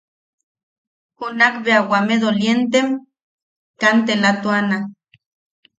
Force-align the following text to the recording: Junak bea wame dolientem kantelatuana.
Junak 1.17 1.53
bea 1.63 1.81
wame 1.89 2.15
dolientem 2.23 2.87
kantelatuana. 3.81 4.77